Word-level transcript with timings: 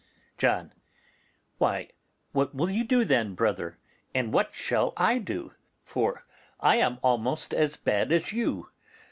John. 0.39 0.73
Why, 1.59 1.89
what 2.31 2.55
will 2.55 2.71
you 2.71 2.83
do 2.83 3.05
then, 3.05 3.35
brother? 3.35 3.77
And 4.15 4.33
what 4.33 4.51
shall 4.51 4.93
I 4.97 5.19
do? 5.19 5.53
for 5.83 6.23
I 6.59 6.77
am 6.77 6.97
almost 7.03 7.53
as 7.53 7.77
bad 7.77 8.11
as 8.11 8.33
you. 8.33 8.69